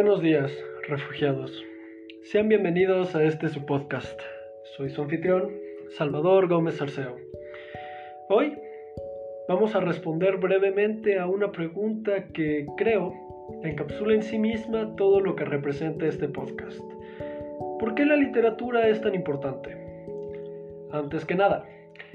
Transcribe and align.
Buenos 0.00 0.22
días, 0.22 0.56
refugiados. 0.86 1.66
Sean 2.22 2.48
bienvenidos 2.48 3.16
a 3.16 3.24
este 3.24 3.48
su 3.48 3.66
podcast. 3.66 4.16
Soy 4.76 4.90
su 4.90 5.02
anfitrión, 5.02 5.50
Salvador 5.96 6.46
Gómez 6.46 6.80
Arceo. 6.80 7.16
Hoy 8.28 8.56
vamos 9.48 9.74
a 9.74 9.80
responder 9.80 10.36
brevemente 10.36 11.18
a 11.18 11.26
una 11.26 11.50
pregunta 11.50 12.28
que 12.32 12.64
creo 12.76 13.12
encapsula 13.64 14.14
en 14.14 14.22
sí 14.22 14.38
misma 14.38 14.94
todo 14.94 15.18
lo 15.18 15.34
que 15.34 15.44
representa 15.44 16.06
este 16.06 16.28
podcast. 16.28 16.80
¿Por 17.80 17.96
qué 17.96 18.04
la 18.04 18.14
literatura 18.14 18.86
es 18.86 19.00
tan 19.00 19.16
importante? 19.16 19.76
Antes 20.92 21.24
que 21.24 21.34
nada, 21.34 21.66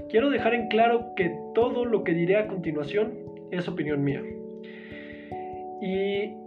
quiero 0.10 0.30
dejar 0.30 0.54
en 0.54 0.70
claro 0.70 1.14
que 1.18 1.38
todo 1.54 1.84
lo 1.84 2.06
que 2.06 2.14
diré 2.14 2.38
a 2.38 2.48
continuación 2.48 3.20
es 3.52 3.68
opinión 3.68 4.06
mía. 4.06 4.24
Y 5.82 6.44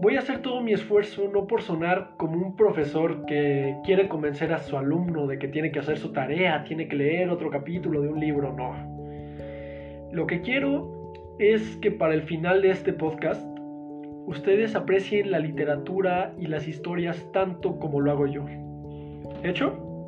voy 0.00 0.16
a 0.16 0.20
hacer 0.20 0.40
todo 0.40 0.62
mi 0.62 0.72
esfuerzo 0.72 1.28
no 1.28 1.46
por 1.46 1.60
sonar 1.60 2.12
como 2.16 2.34
un 2.34 2.56
profesor 2.56 3.26
que 3.26 3.76
quiere 3.84 4.08
convencer 4.08 4.52
a 4.52 4.58
su 4.58 4.76
alumno 4.76 5.26
de 5.26 5.38
que 5.38 5.48
tiene 5.48 5.70
que 5.70 5.78
hacer 5.78 5.98
su 5.98 6.12
tarea, 6.12 6.64
tiene 6.64 6.88
que 6.88 6.96
leer 6.96 7.28
otro 7.28 7.50
capítulo 7.50 8.00
de 8.00 8.08
un 8.08 8.18
libro, 8.18 8.52
no. 8.52 8.74
Lo 10.12 10.26
que 10.26 10.40
quiero 10.40 11.12
es 11.38 11.76
que 11.76 11.90
para 11.90 12.14
el 12.14 12.22
final 12.22 12.62
de 12.62 12.70
este 12.70 12.94
podcast 12.94 13.46
ustedes 14.26 14.74
aprecien 14.74 15.30
la 15.30 15.38
literatura 15.38 16.34
y 16.38 16.46
las 16.46 16.66
historias 16.66 17.30
tanto 17.32 17.78
como 17.78 18.00
lo 18.00 18.10
hago 18.10 18.26
yo. 18.26 18.46
¿Hecho? 19.42 20.06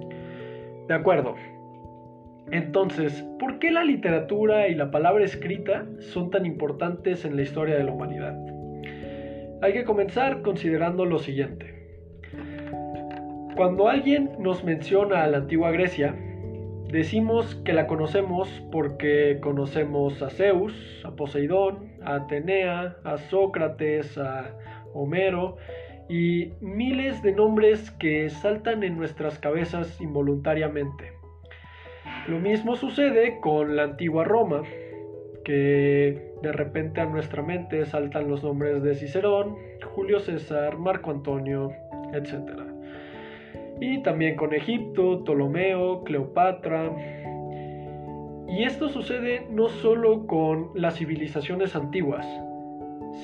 De 0.88 0.94
acuerdo. 0.94 1.34
Entonces, 2.50 3.22
¿por 3.38 3.58
qué 3.58 3.70
la 3.70 3.84
literatura 3.84 4.68
y 4.68 4.74
la 4.74 4.90
palabra 4.90 5.24
escrita 5.24 5.86
son 6.00 6.30
tan 6.30 6.46
importantes 6.46 7.24
en 7.24 7.36
la 7.36 7.42
historia 7.42 7.76
de 7.76 7.84
la 7.84 7.92
humanidad? 7.92 8.51
Hay 9.62 9.74
que 9.74 9.84
comenzar 9.84 10.42
considerando 10.42 11.04
lo 11.04 11.20
siguiente. 11.20 11.72
Cuando 13.54 13.88
alguien 13.88 14.32
nos 14.40 14.64
menciona 14.64 15.22
a 15.22 15.28
la 15.28 15.36
antigua 15.36 15.70
Grecia, 15.70 16.16
decimos 16.90 17.54
que 17.64 17.72
la 17.72 17.86
conocemos 17.86 18.48
porque 18.72 19.38
conocemos 19.40 20.20
a 20.20 20.30
Zeus, 20.30 20.74
a 21.04 21.12
Poseidón, 21.12 21.92
a 22.02 22.16
Atenea, 22.16 22.96
a 23.04 23.18
Sócrates, 23.18 24.18
a 24.18 24.52
Homero 24.94 25.58
y 26.08 26.54
miles 26.60 27.22
de 27.22 27.30
nombres 27.30 27.92
que 27.92 28.30
saltan 28.30 28.82
en 28.82 28.96
nuestras 28.96 29.38
cabezas 29.38 30.00
involuntariamente. 30.00 31.12
Lo 32.26 32.40
mismo 32.40 32.74
sucede 32.74 33.38
con 33.40 33.76
la 33.76 33.84
antigua 33.84 34.24
Roma, 34.24 34.62
que 35.44 36.31
de 36.42 36.52
repente 36.52 37.00
a 37.00 37.06
nuestra 37.06 37.42
mente 37.42 37.86
saltan 37.86 38.28
los 38.28 38.42
nombres 38.42 38.82
de 38.82 38.94
Cicerón, 38.94 39.56
Julio 39.94 40.18
César, 40.18 40.76
Marco 40.76 41.10
Antonio, 41.10 41.72
etc. 42.12 42.60
Y 43.80 44.02
también 44.02 44.36
con 44.36 44.52
Egipto, 44.52 45.22
Ptolomeo, 45.22 46.02
Cleopatra. 46.02 46.90
Y 48.48 48.64
esto 48.64 48.88
sucede 48.88 49.46
no 49.50 49.68
solo 49.68 50.26
con 50.26 50.70
las 50.74 50.96
civilizaciones 50.96 51.76
antiguas, 51.76 52.26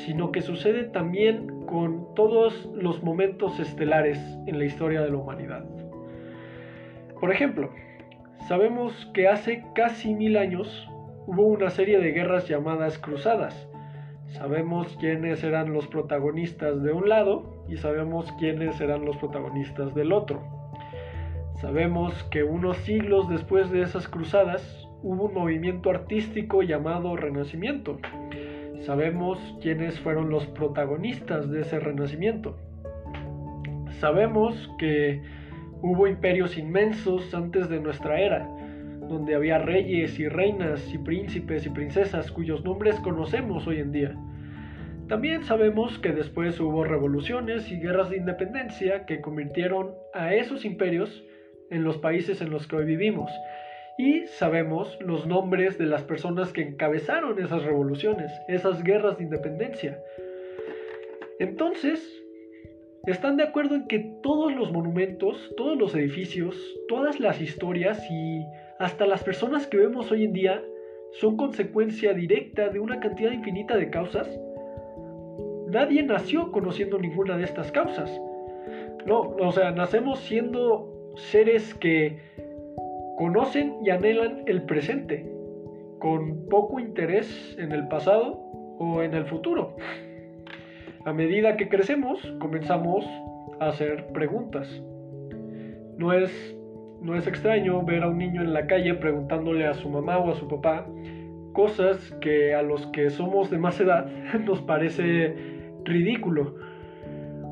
sino 0.05 0.31
que 0.31 0.41
sucede 0.41 0.85
también 0.85 1.65
con 1.67 2.15
todos 2.15 2.71
los 2.75 3.03
momentos 3.03 3.59
estelares 3.59 4.19
en 4.47 4.59
la 4.59 4.65
historia 4.65 5.03
de 5.03 5.11
la 5.11 5.17
humanidad. 5.17 5.65
Por 7.21 7.33
ejemplo, 7.33 7.71
sabemos 8.47 9.11
que 9.13 9.27
hace 9.27 9.65
casi 9.75 10.15
mil 10.15 10.37
años 10.37 10.89
hubo 11.29 11.43
una 11.43 11.69
serie 11.69 11.99
de 11.99 12.13
guerras 12.13 12.49
llamadas 12.49 12.97
cruzadas. 12.99 13.69
Sabemos 14.29 14.97
quiénes 14.99 15.45
eran 15.45 15.75
los 15.75 15.87
protagonistas 15.87 16.83
de 16.83 16.91
un 16.91 17.07
lado 17.11 17.67
y 17.69 17.77
sabemos 17.77 18.33
quiénes 18.39 18.81
eran 18.81 19.05
los 19.05 19.19
protagonistas 19.19 19.95
del 19.95 20.13
otro. 20.13 20.43
Sabemos 21.61 22.15
que 22.31 22.45
unos 22.45 22.79
siglos 22.79 23.29
después 23.29 23.71
de 23.71 23.83
esas 23.83 24.09
cruzadas 24.09 24.89
hubo 25.03 25.27
un 25.27 25.35
movimiento 25.35 25.91
artístico 25.91 26.63
llamado 26.63 27.15
Renacimiento. 27.15 27.99
Sabemos 28.87 29.39
quiénes 29.61 30.01
fueron 30.01 30.31
los 30.31 30.47
protagonistas 30.47 31.51
de 31.51 31.61
ese 31.61 31.79
Renacimiento. 31.79 32.57
Sabemos 34.01 34.71
que 34.79 35.21
hubo 35.83 36.07
imperios 36.07 36.57
inmensos 36.57 37.35
antes 37.35 37.69
de 37.69 37.81
nuestra 37.81 38.19
era 38.19 38.49
donde 39.09 39.35
había 39.35 39.59
reyes 39.59 40.19
y 40.19 40.29
reinas 40.29 40.93
y 40.93 40.99
príncipes 40.99 41.67
y 41.67 41.71
princesas 41.71 42.31
cuyos 42.31 42.65
nombres 42.65 42.97
conocemos 43.01 43.67
hoy 43.67 43.81
en 43.81 43.93
día. 43.93 44.17
También 45.09 45.43
sabemos 45.43 45.99
que 45.99 46.13
después 46.13 46.61
hubo 46.61 46.85
revoluciones 46.85 47.73
y 47.73 47.81
guerras 47.81 48.11
de 48.11 48.19
independencia 48.19 49.07
que 49.07 49.23
convirtieron 49.23 49.95
a 50.13 50.35
esos 50.35 50.67
imperios 50.67 51.25
en 51.71 51.83
los 51.83 51.97
países 51.97 52.43
en 52.43 52.51
los 52.51 52.67
que 52.67 52.77
hoy 52.77 52.85
vivimos. 52.85 53.31
Y 53.97 54.27
sabemos 54.27 54.99
los 55.01 55.27
nombres 55.27 55.79
de 55.79 55.87
las 55.87 56.03
personas 56.03 56.53
que 56.53 56.63
encabezaron 56.63 57.43
esas 57.43 57.65
revoluciones, 57.65 58.31
esas 58.49 58.83
guerras 58.83 59.17
de 59.17 59.25
independencia. 59.25 59.99
Entonces, 61.41 62.23
¿están 63.07 63.39
de 63.39 63.45
acuerdo 63.45 63.77
en 63.77 63.89
que 63.89 64.01
todos 64.23 64.55
los 64.55 64.71
monumentos, 64.73 65.53
todos 65.57 65.79
los 65.79 65.95
edificios, 65.95 66.55
todas 66.87 67.19
las 67.19 67.41
historias 67.41 68.05
y 68.11 68.45
hasta 68.79 69.07
las 69.07 69.25
personas 69.25 69.67
que 69.67 69.77
vemos 69.77 70.11
hoy 70.13 70.25
en 70.25 70.33
día 70.33 70.63
son 71.13 71.37
consecuencia 71.37 72.13
directa 72.13 72.69
de 72.69 72.79
una 72.79 73.01
cantidad 73.01 73.33
infinita 73.33 73.77
de 73.77 73.91
causas. 73.91 74.29
Nadie 75.69 76.03
nació 76.03 76.53
conociendo 76.53 76.99
ninguna 76.99 77.37
de 77.37 77.45
estas 77.45 77.73
causas. 77.73 78.11
No, 79.07 79.21
o 79.21 79.53
sea, 79.53 79.71
nacemos 79.73 80.21
siendo 80.21 81.13
seres 81.17 81.75
que 81.75 82.19
conocen 83.17 83.79
y 83.85 83.91
anhelan 83.91 84.45
el 84.47 84.63
presente, 84.63 85.27
con 85.99 86.47
poco 86.49 86.79
interés 86.79 87.57
en 87.59 87.73
el 87.73 87.89
pasado 87.89 88.35
o 88.79 89.03
en 89.03 89.15
el 89.15 89.25
futuro. 89.25 89.77
A 91.05 91.13
medida 91.13 91.57
que 91.57 91.69
crecemos, 91.69 92.21
comenzamos 92.39 93.05
a 93.61 93.69
hacer 93.69 94.07
preguntas. 94.13 94.69
No 95.97 96.13
es 96.13 96.58
no 97.01 97.17
es 97.17 97.27
extraño 97.27 97.83
ver 97.85 98.03
a 98.03 98.09
un 98.09 98.19
niño 98.19 98.43
en 98.43 98.53
la 98.53 98.67
calle 98.67 98.95
preguntándole 98.95 99.67
a 99.67 99.75
su 99.75 99.89
mamá 99.89 100.19
o 100.19 100.31
a 100.31 100.35
su 100.35 100.49
papá 100.49 100.87
cosas 101.53 101.99
que 102.21 102.55
a 102.55 102.63
los 102.63 102.87
que 102.89 103.11
somos 103.11 103.51
de 103.51 103.59
más 103.59 103.81
edad 103.81 104.07
nos 104.47 104.61
parece 104.63 105.35
ridículo. 105.85 106.55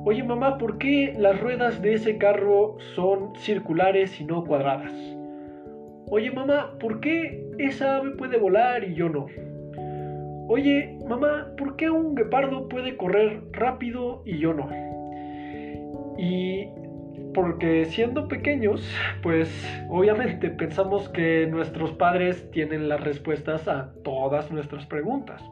Oye 0.04 0.22
mamá, 0.22 0.58
¿por 0.58 0.78
qué 0.78 1.14
las 1.18 1.40
ruedas 1.40 1.82
de 1.82 1.94
ese 1.94 2.16
carro 2.16 2.76
son 2.94 3.34
circulares 3.34 4.20
y 4.20 4.24
no 4.24 4.44
cuadradas? 4.44 4.92
Oye 6.08 6.30
mamá, 6.30 6.76
¿por 6.78 7.00
qué 7.00 7.44
esa 7.58 7.96
ave 7.96 8.10
puede 8.10 8.38
volar 8.38 8.84
y 8.84 8.94
yo 8.94 9.08
no? 9.08 9.26
Oye 10.48 10.96
mamá, 11.08 11.48
¿por 11.58 11.74
qué 11.74 11.90
un 11.90 12.14
guepardo 12.14 12.68
puede 12.68 12.96
correr 12.96 13.42
rápido 13.50 14.22
y 14.24 14.38
yo 14.38 14.54
no? 14.54 14.68
Y 16.16 16.68
porque 17.36 17.84
siendo 17.84 18.28
pequeños, 18.28 18.91
pues 19.22 19.50
obviamente 19.91 20.48
pensamos 20.48 21.10
que 21.10 21.47
nuestros 21.47 21.92
padres 21.92 22.50
tienen 22.50 22.88
las 22.88 23.02
respuestas 23.02 23.69
a 23.69 23.92
todas 24.02 24.50
nuestras 24.50 24.86
preguntas. 24.86 25.44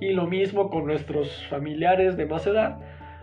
Y 0.00 0.12
lo 0.12 0.28
mismo 0.28 0.70
con 0.70 0.86
nuestros 0.86 1.44
familiares 1.48 2.16
de 2.16 2.26
más 2.26 2.46
edad 2.46 2.78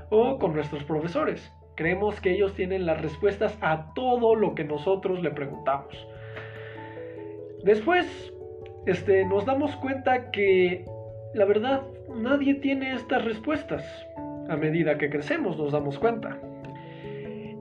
o 0.09 0.39
con 0.39 0.53
nuestros 0.53 0.83
profesores. 0.83 1.53
Creemos 1.77 2.19
que 2.19 2.33
ellos 2.33 2.53
tienen 2.53 2.85
las 2.85 3.01
respuestas 3.01 3.57
a 3.61 3.93
todo 3.93 4.35
lo 4.35 4.55
que 4.55 4.65
nosotros 4.65 5.21
le 5.21 5.31
preguntamos. 5.31 5.95
Después, 7.63 8.33
este, 8.85 9.23
nos 9.23 9.45
damos 9.45 9.73
cuenta 9.77 10.31
que 10.31 10.83
la 11.33 11.45
verdad 11.45 11.83
nadie 12.13 12.55
tiene 12.55 12.91
estas 12.91 13.23
respuestas. 13.23 13.85
A 14.49 14.57
medida 14.57 14.97
que 14.97 15.09
crecemos 15.09 15.57
nos 15.57 15.71
damos 15.71 15.97
cuenta. 15.97 16.37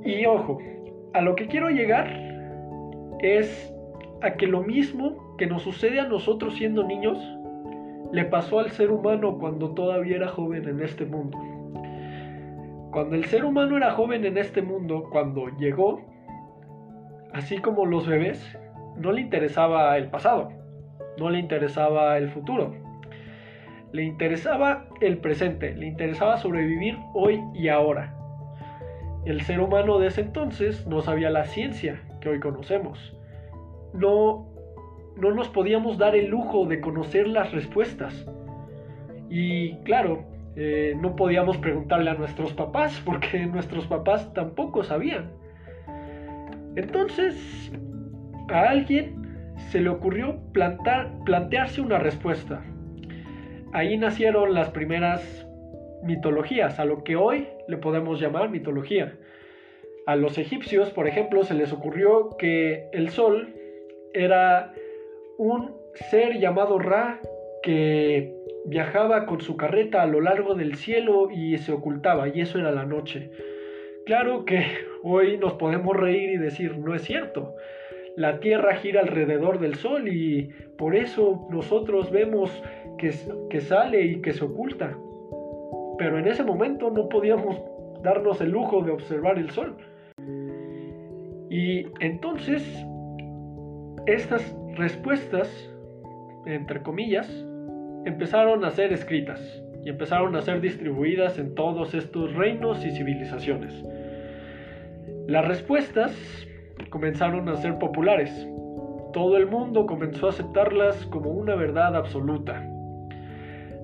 Y 0.05 0.27
ojo, 0.27 0.59
a 1.15 1.21
lo 1.21 1.35
que 1.35 1.47
quiero 1.47 1.71
llegar 1.71 2.09
es 3.21 3.73
a 4.23 4.33
que 4.33 4.47
lo 4.47 4.63
mismo 4.63 5.37
que 5.37 5.47
nos 5.47 5.63
sucede 5.63 6.01
a 6.01 6.07
nosotros 6.07 6.55
siendo 6.57 6.85
niños, 6.85 7.19
le 8.13 8.25
pasó 8.25 8.61
al 8.61 8.71
ser 8.71 8.91
humano 8.91 9.39
cuando 9.39 9.73
todavía 9.75 10.17
era 10.17 10.29
joven 10.29 10.69
en 10.69 10.81
este 10.81 11.05
mundo. 11.05 11.39
Cuando 12.93 13.17
el 13.17 13.25
ser 13.25 13.45
humano 13.45 13.77
era 13.77 13.93
joven 13.93 14.25
en 14.25 14.37
este 14.37 14.61
mundo, 14.61 15.09
cuando 15.11 15.49
llegó, 15.59 16.03
así 17.33 17.59
como 17.59 17.87
los 17.87 18.07
bebés, 18.07 18.59
no 18.97 19.13
le 19.13 19.23
interesaba 19.23 19.97
el 19.97 20.11
pasado, 20.11 20.51
no 21.19 21.31
le 21.31 21.39
interesaba 21.39 22.19
el 22.19 22.29
futuro, 22.29 22.75
le 23.93 24.05
interesaba 24.05 24.87
el 25.01 25.19
presente, 25.19 25.75
le 25.75 25.87
interesaba 25.87 26.37
sobrevivir 26.37 26.99
hoy 27.15 27.41
y 27.55 27.69
ahora. 27.69 28.12
El 29.25 29.43
ser 29.43 29.61
humano 29.61 29.99
de 29.99 30.09
ese 30.09 30.23
entonces 30.23 30.87
no 30.87 31.01
sabía 31.01 31.31
la 31.31 31.45
ciencia 31.45 32.03
que 32.21 32.29
hoy 32.29 32.41
conocemos. 32.41 33.17
No, 33.95 34.49
no 35.17 35.33
nos 35.33 35.49
podíamos 35.49 35.99
dar 35.99 36.17
el 36.17 36.29
lujo 36.29 36.67
de 36.67 36.81
conocer 36.81 37.29
las 37.29 37.53
respuestas. 37.53 38.27
Y 39.29 39.77
claro, 39.85 40.25
Eh, 40.55 40.95
no 41.01 41.17
podíamos 41.17 41.57
preguntarle 41.57 42.11
a 42.11 42.15
nuestros 42.15 42.53
papás 42.53 43.01
porque 43.07 43.47
nuestros 43.47 43.87
papás 43.87 44.33
tampoco 44.35 44.85
sabían. 44.85 45.31
Entonces, 46.77 47.73
a 48.51 48.69
alguien 48.69 49.47
se 49.71 49.81
le 49.81 49.89
ocurrió 49.89 50.39
plantar, 50.53 51.11
plantearse 51.25 51.81
una 51.81 51.99
respuesta. 51.99 52.63
Ahí 53.73 53.97
nacieron 53.97 54.53
las 54.53 54.69
primeras 54.71 55.47
mitologías, 56.03 56.79
a 56.79 56.85
lo 56.85 57.03
que 57.03 57.17
hoy 57.17 57.49
le 57.73 57.79
podemos 57.79 58.21
llamar 58.21 58.51
mitología. 58.51 59.15
A 60.05 60.15
los 60.15 60.37
egipcios, 60.37 60.91
por 60.91 61.09
ejemplo, 61.09 61.43
se 61.43 61.55
les 61.55 61.73
ocurrió 61.73 62.37
que 62.39 62.89
el 62.93 63.09
sol 63.09 63.55
era 64.13 64.75
un 65.39 65.75
ser 66.11 66.39
llamado 66.39 66.79
Ra 66.79 67.21
que 67.63 68.35
viajaba 68.67 69.25
con 69.25 69.41
su 69.41 69.57
carreta 69.57 70.03
a 70.03 70.07
lo 70.07 70.21
largo 70.21 70.55
del 70.55 70.77
cielo 70.77 71.31
y 71.31 71.57
se 71.57 71.73
ocultaba, 71.73 72.29
y 72.29 72.43
eso 72.43 72.59
era 72.59 72.73
la 72.73 72.85
noche. 72.85 73.31
Claro 74.05 74.45
que 74.45 74.63
hoy 75.03 75.39
nos 75.39 75.55
podemos 75.55 75.97
reír 75.97 76.31
y 76.31 76.37
decir, 76.37 76.77
no 76.77 76.95
es 76.95 77.03
cierto. 77.03 77.55
La 78.17 78.39
Tierra 78.41 78.77
gira 78.77 79.01
alrededor 79.01 79.59
del 79.61 79.77
Sol 79.77 80.09
y 80.09 80.51
por 80.77 80.95
eso 80.95 81.49
nosotros 81.51 82.11
vemos 82.11 82.51
que, 82.99 83.15
que 83.49 83.61
sale 83.63 84.03
y 84.03 84.21
que 84.21 84.35
se 84.35 84.45
oculta. 84.45 84.95
Pero 85.99 86.19
en 86.19 86.27
ese 86.27 86.43
momento 86.43 86.91
no 86.91 87.09
podíamos 87.09 87.57
darnos 88.03 88.41
el 88.41 88.51
lujo 88.51 88.83
de 88.83 88.93
observar 88.93 89.39
el 89.39 89.51
Sol. 89.51 89.77
Y 91.51 91.87
entonces, 92.01 92.63
estas 94.07 94.57
respuestas, 94.77 95.49
entre 96.47 96.83
comillas, 96.83 97.29
empezaron 98.05 98.65
a 98.65 98.71
ser 98.71 98.93
escritas 98.93 99.41
y 99.85 99.91
empezaron 99.91 100.35
a 100.37 100.43
ser 100.43 100.61
distribuidas 100.61 101.39
en 101.39 101.55
todos 101.55 101.95
estos 101.95 102.35
reinos 102.35 102.85
y 102.85 102.91
civilizaciones. 102.91 103.85
Las 105.27 105.47
respuestas 105.47 106.17
comenzaron 106.91 107.49
a 107.49 107.57
ser 107.57 107.79
populares. 107.79 108.49
Todo 109.13 109.37
el 109.37 109.47
mundo 109.47 109.87
comenzó 109.87 110.27
a 110.27 110.31
aceptarlas 110.31 111.05
como 111.07 111.31
una 111.31 111.55
verdad 111.55 111.95
absoluta. 111.97 112.67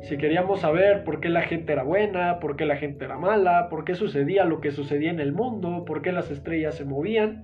Si 0.02 0.16
queríamos 0.16 0.60
saber 0.60 1.04
por 1.04 1.20
qué 1.20 1.28
la 1.28 1.42
gente 1.42 1.72
era 1.72 1.82
buena, 1.82 2.38
por 2.40 2.56
qué 2.56 2.64
la 2.64 2.76
gente 2.76 3.04
era 3.04 3.18
mala, 3.18 3.68
por 3.68 3.84
qué 3.84 3.94
sucedía 3.94 4.44
lo 4.44 4.60
que 4.60 4.70
sucedía 4.70 5.10
en 5.10 5.20
el 5.20 5.32
mundo, 5.32 5.84
por 5.84 6.02
qué 6.02 6.12
las 6.12 6.30
estrellas 6.30 6.76
se 6.76 6.84
movían, 6.84 7.42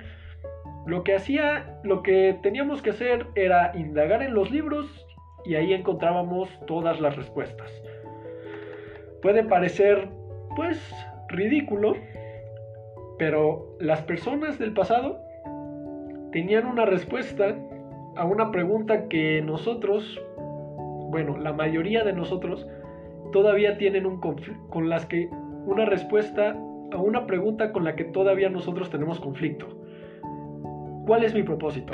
lo 0.87 1.03
que 1.03 1.15
hacía, 1.15 1.79
lo 1.83 2.03
que 2.03 2.39
teníamos 2.43 2.83
que 2.83 2.91
hacer 2.91 3.27
era 3.35 3.73
indagar 3.75 4.23
en 4.23 4.35
los 4.35 4.51
libros 4.51 5.07
y 5.45 5.57
ahí 5.57 5.73
encontrábamos 5.73 6.49
todas 6.67 7.01
las 7.01 7.17
respuestas. 7.17 7.71
Puede 9.23 9.45
parecer, 9.45 10.09
pues, 10.57 10.79
ridículo, 11.29 11.95
pero 13.19 13.77
las 13.81 14.03
personas 14.03 14.59
del 14.59 14.73
pasado 14.73 15.19
tenían 16.33 16.67
una 16.67 16.85
respuesta 16.85 17.57
a 18.17 18.25
una 18.25 18.51
pregunta 18.51 19.09
que 19.09 19.41
nosotros, 19.43 20.21
bueno, 21.15 21.39
la 21.39 21.53
mayoría 21.53 22.03
de 22.03 22.13
nosotros, 22.13 22.67
todavía 23.31 23.79
tienen 23.79 24.05
un 24.05 24.21
con 24.21 24.89
las 24.89 25.07
que 25.07 25.29
una 25.65 25.85
respuesta 25.85 26.57
a 26.91 26.97
una 26.97 27.25
pregunta 27.25 27.71
con 27.71 27.85
la 27.85 27.95
que 27.95 28.03
todavía 28.03 28.49
nosotros 28.49 28.91
tenemos 28.91 29.21
conflicto. 29.21 29.69
¿Cuál 31.07 31.23
es 31.23 31.33
mi 31.33 31.45
propósito? 31.45 31.93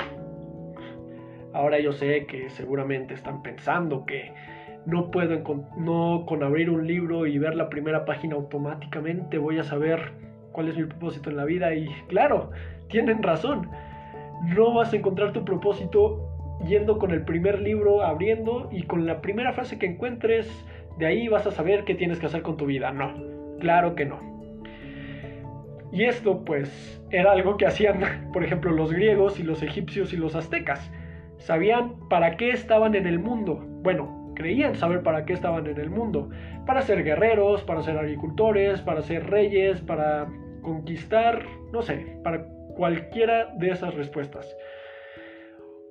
Ahora 1.53 1.79
yo 1.79 1.91
sé 1.91 2.25
que 2.25 2.49
seguramente 2.49 3.13
están 3.13 3.43
pensando 3.43 4.07
que 4.07 4.33
no 4.87 5.11
puedo 5.11 5.37
no 5.77 6.25
con 6.25 6.41
abrir 6.41 6.71
un 6.71 6.87
libro 6.87 7.27
y 7.27 7.37
ver 7.37 7.53
la 7.53 7.69
primera 7.69 8.05
página 8.05 8.33
automáticamente 8.33 9.37
voy 9.37 9.59
a 9.59 9.63
saber 9.63 10.13
cuál 10.51 10.67
es 10.67 10.75
mi 10.75 10.85
propósito 10.85 11.29
en 11.29 11.37
la 11.37 11.45
vida 11.45 11.75
y 11.75 11.87
claro, 12.07 12.49
tienen 12.89 13.21
razón. 13.21 13.69
No 14.55 14.73
vas 14.73 14.91
a 14.91 14.95
encontrar 14.95 15.31
tu 15.31 15.45
propósito 15.45 16.30
yendo 16.65 16.97
con 16.97 17.11
el 17.11 17.23
primer 17.23 17.61
libro 17.61 18.03
abriendo 18.03 18.69
y 18.71 18.83
con 18.83 19.05
la 19.05 19.21
primera 19.21 19.53
frase 19.53 19.77
que 19.77 19.85
encuentres, 19.85 20.49
de 20.97 21.05
ahí 21.05 21.27
vas 21.27 21.47
a 21.47 21.51
saber 21.51 21.83
qué 21.83 21.95
tienes 21.95 22.19
que 22.19 22.25
hacer 22.25 22.41
con 22.41 22.57
tu 22.57 22.65
vida. 22.65 22.91
No, 22.91 23.13
claro 23.59 23.95
que 23.95 24.05
no. 24.05 24.19
Y 25.91 26.05
esto 26.05 26.45
pues 26.45 27.01
era 27.09 27.31
algo 27.31 27.57
que 27.57 27.65
hacían, 27.65 28.29
por 28.33 28.43
ejemplo, 28.43 28.71
los 28.71 28.93
griegos 28.93 29.39
y 29.39 29.43
los 29.43 29.61
egipcios 29.61 30.13
y 30.13 30.17
los 30.17 30.35
aztecas 30.35 30.91
sabían 31.37 31.95
para 32.09 32.37
qué 32.37 32.51
estaban 32.51 32.95
en 32.95 33.07
el 33.07 33.19
mundo. 33.19 33.59
Bueno, 33.81 34.33
creían 34.35 34.75
saber 34.75 35.03
para 35.03 35.25
qué 35.25 35.33
estaban 35.33 35.67
en 35.67 35.79
el 35.79 35.89
mundo. 35.89 36.29
Para 36.65 36.81
ser 36.81 37.03
guerreros, 37.03 37.63
para 37.63 37.81
ser 37.81 37.97
agricultores, 37.97 38.81
para 38.81 39.01
ser 39.01 39.29
reyes, 39.29 39.81
para 39.81 40.27
conquistar, 40.61 41.43
no 41.71 41.81
sé, 41.81 42.17
para 42.23 42.45
cualquiera 42.75 43.53
de 43.57 43.71
esas 43.71 43.93
respuestas. 43.95 44.55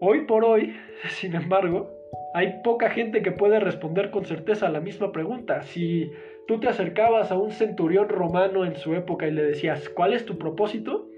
Hoy 0.01 0.23
por 0.23 0.45
hoy, 0.45 0.75
sin 1.09 1.35
embargo, 1.35 1.91
hay 2.35 2.61
poca 2.65 2.91
gente 2.91 3.23
que 3.23 3.33
puede 3.33 3.61
responder 3.61 4.11
con 4.11 4.25
certeza 4.25 4.67
a 4.67 4.71
la 4.71 4.81
misma 4.81 5.13
pregunta. 5.13 5.63
Si 5.63 6.11
tú 6.47 6.59
te 6.59 6.69
acercabas 6.69 7.31
a 7.31 7.39
un 7.39 7.51
centurión 7.53 8.09
romano 8.09 8.65
en 8.65 8.77
su 8.77 8.95
época 8.95 9.27
y 9.27 9.33
le 9.33 9.43
decías, 9.43 9.89
¿cuál 9.89 10.13
es 10.13 10.25
tu 10.25 10.39
propósito? 10.39 11.11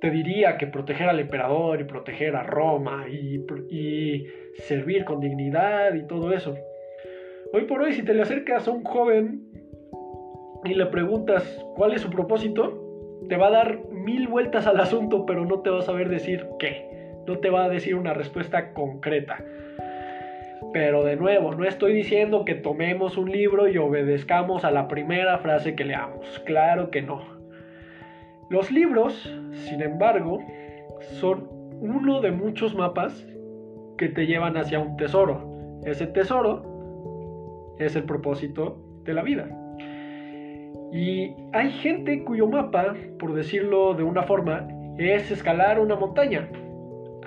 te 0.00 0.10
diría 0.10 0.56
que 0.58 0.66
proteger 0.66 1.08
al 1.08 1.20
emperador 1.20 1.80
y 1.80 1.84
proteger 1.84 2.36
a 2.36 2.42
Roma 2.42 3.06
y, 3.08 3.44
servir 4.58 5.04
con 5.04 5.20
dignidad 5.20 5.94
y 5.94 6.04
todo 6.06 6.32
eso. 6.32 6.56
Hoy 7.52 7.64
por 7.64 7.80
hoy, 7.80 7.92
si 7.92 8.02
te 8.02 8.12
le 8.12 8.22
acercas 8.22 8.66
a 8.66 8.72
un 8.72 8.82
joven 8.82 9.40
y 10.64 10.74
le 10.74 10.86
preguntas 10.86 11.64
cuál 11.76 11.92
es 11.92 12.02
su 12.02 12.10
propósito, 12.10 13.20
te 13.28 13.36
va 13.36 13.46
a 13.46 13.50
dar 13.50 13.78
mil 13.92 14.26
vueltas 14.26 14.66
al 14.66 14.80
asunto, 14.80 15.24
pero 15.26 15.44
no 15.44 15.60
te 15.60 15.70
va 15.70 15.78
a 15.78 15.82
saber 15.82 16.08
decir 16.08 16.44
qué. 16.58 16.97
No 17.28 17.40
te 17.40 17.50
va 17.50 17.64
a 17.64 17.68
decir 17.68 17.94
una 17.94 18.14
respuesta 18.14 18.72
concreta. 18.72 19.44
Pero 20.72 21.04
de 21.04 21.16
nuevo, 21.16 21.54
no 21.54 21.64
estoy 21.66 21.92
diciendo 21.92 22.46
que 22.46 22.54
tomemos 22.54 23.18
un 23.18 23.30
libro 23.30 23.68
y 23.68 23.76
obedezcamos 23.76 24.64
a 24.64 24.70
la 24.70 24.88
primera 24.88 25.36
frase 25.36 25.76
que 25.76 25.84
leamos. 25.84 26.40
Claro 26.46 26.90
que 26.90 27.02
no. 27.02 27.20
Los 28.48 28.70
libros, 28.70 29.30
sin 29.52 29.82
embargo, 29.82 30.38
son 31.20 31.50
uno 31.80 32.22
de 32.22 32.30
muchos 32.30 32.74
mapas 32.74 33.26
que 33.98 34.08
te 34.08 34.26
llevan 34.26 34.56
hacia 34.56 34.78
un 34.78 34.96
tesoro. 34.96 35.80
Ese 35.84 36.06
tesoro 36.06 37.74
es 37.78 37.94
el 37.94 38.04
propósito 38.04 38.78
de 39.04 39.12
la 39.12 39.22
vida. 39.22 39.46
Y 40.94 41.34
hay 41.52 41.72
gente 41.72 42.24
cuyo 42.24 42.46
mapa, 42.46 42.94
por 43.18 43.34
decirlo 43.34 43.92
de 43.92 44.02
una 44.02 44.22
forma, 44.22 44.66
es 44.96 45.30
escalar 45.30 45.78
una 45.78 45.94
montaña. 45.94 46.48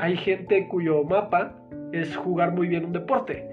Hay 0.02 0.18
gente 0.18 0.68
cuyo 0.68 1.04
mapa 1.04 1.54
es 1.92 2.18
jugar 2.18 2.54
muy 2.54 2.68
bien 2.68 2.86
un 2.86 2.92
deporte. 2.92 3.48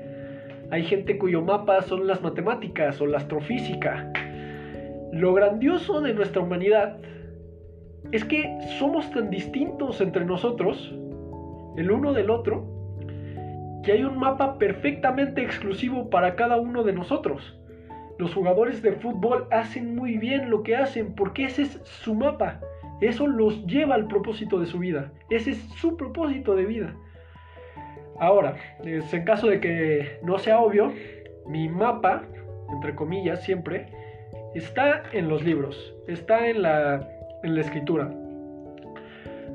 Hay 0.70 0.82
gente 0.82 1.18
cuyo 1.18 1.42
mapa 1.42 1.82
son 1.82 2.06
las 2.06 2.22
matemáticas 2.22 2.98
o 3.02 3.06
la 3.06 3.18
astrofísica. 3.18 4.10
Lo 5.12 5.34
grandioso 5.34 6.00
de 6.00 6.14
nuestra 6.14 6.40
humanidad 6.40 6.96
es 8.12 8.24
que 8.24 8.50
somos 8.78 9.10
tan 9.10 9.28
distintos 9.28 10.00
entre 10.00 10.24
nosotros, 10.24 10.90
el 11.76 11.90
uno 11.90 12.14
del 12.14 12.30
otro, 12.30 12.64
que 13.84 13.92
hay 13.92 14.04
un 14.04 14.18
mapa 14.18 14.56
perfectamente 14.56 15.42
exclusivo 15.42 16.08
para 16.08 16.34
cada 16.34 16.58
uno 16.58 16.82
de 16.82 16.94
nosotros. 16.94 17.60
Los 18.16 18.32
jugadores 18.32 18.80
de 18.80 18.92
fútbol 18.92 19.48
hacen 19.50 19.94
muy 19.94 20.16
bien 20.16 20.48
lo 20.48 20.62
que 20.62 20.76
hacen 20.76 21.14
porque 21.14 21.44
ese 21.44 21.64
es 21.64 21.78
su 21.84 22.14
mapa. 22.14 22.58
Eso 23.00 23.26
los 23.26 23.64
lleva 23.66 23.94
al 23.94 24.06
propósito 24.06 24.58
de 24.58 24.66
su 24.66 24.78
vida. 24.78 25.12
Ese 25.30 25.52
es 25.52 25.58
su 25.76 25.96
propósito 25.96 26.54
de 26.54 26.64
vida. 26.64 26.94
Ahora, 28.18 28.56
en 28.82 29.24
caso 29.24 29.46
de 29.46 29.60
que 29.60 30.18
no 30.22 30.38
sea 30.38 30.60
obvio, 30.60 30.92
mi 31.46 31.68
mapa, 31.68 32.24
entre 32.72 32.94
comillas, 32.94 33.42
siempre, 33.44 33.86
está 34.54 35.04
en 35.12 35.28
los 35.28 35.44
libros, 35.44 35.94
está 36.08 36.48
en 36.48 36.62
la 36.62 37.08
en 37.42 37.54
la 37.54 37.60
escritura. 37.60 38.10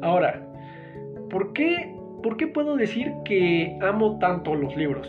Ahora, 0.01 0.41
¿por 1.29 1.53
qué, 1.53 1.95
¿por 2.21 2.37
qué 2.37 2.47
puedo 2.47 2.75
decir 2.75 3.13
que 3.25 3.77
amo 3.81 4.19
tanto 4.19 4.55
los 4.55 4.75
libros? 4.75 5.07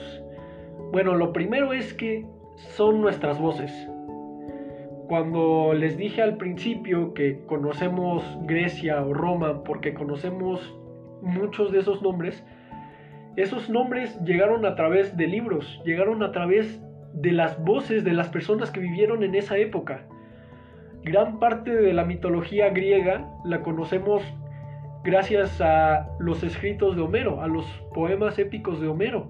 Bueno, 0.93 1.15
lo 1.15 1.33
primero 1.33 1.73
es 1.73 1.95
que 1.95 2.25
son 2.57 3.01
nuestras 3.01 3.39
voces. 3.41 3.73
Cuando 5.09 5.75
les 5.75 5.97
dije 5.99 6.23
al 6.23 6.39
principio 6.39 7.13
que 7.13 7.41
conocemos 7.47 8.25
Grecia 8.45 9.03
o 9.03 9.13
Roma 9.13 9.63
porque 9.63 9.93
conocemos 9.93 10.75
muchos 11.21 11.73
de 11.73 11.81
esos 11.81 12.01
nombres, 12.03 12.43
esos 13.37 13.69
nombres 13.69 14.19
llegaron 14.25 14.65
a 14.65 14.77
través 14.77 15.17
de 15.17 15.27
libros, 15.27 15.81
llegaron 15.85 16.23
a 16.23 16.33
través 16.33 16.81
de 17.13 17.33
las 17.33 17.63
voces 17.63 18.03
de 18.05 18.13
las 18.13 18.29
personas 18.29 18.71
que 18.71 18.81
vivieron 18.81 19.23
en 19.23 19.35
esa 19.35 19.59
época. 19.59 20.07
Gran 21.03 21.39
parte 21.39 21.75
de 21.75 21.93
la 21.93 22.05
mitología 22.05 22.71
griega 22.71 23.29
la 23.45 23.61
conocemos 23.63 24.23
gracias 25.05 25.61
a 25.61 26.09
los 26.19 26.43
escritos 26.43 26.97
de 26.97 27.03
Homero, 27.03 27.43
a 27.43 27.47
los 27.47 27.67
poemas 27.93 28.39
épicos 28.39 28.81
de 28.81 28.89
Homero. 28.89 29.29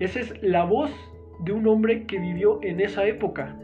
Esa 0.00 0.20
es 0.20 0.42
la 0.42 0.64
voz 0.64 0.90
de 1.40 1.52
un 1.52 1.66
hombre 1.66 2.04
que 2.04 2.18
vivió 2.18 2.60
en 2.62 2.80
esa 2.80 3.06
época, 3.06 3.56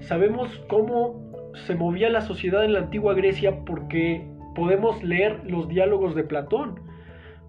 Sabemos 0.00 0.62
cómo 0.68 1.52
se 1.66 1.74
movía 1.74 2.10
la 2.10 2.20
sociedad 2.20 2.64
en 2.64 2.72
la 2.72 2.80
antigua 2.80 3.14
Grecia 3.14 3.64
porque 3.64 4.26
podemos 4.54 5.02
leer 5.02 5.40
los 5.44 5.68
diálogos 5.68 6.14
de 6.14 6.24
Platón, 6.24 6.80